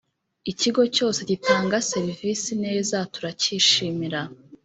[0.51, 4.21] ikigo cyose gitanga servisi neza tura kishimira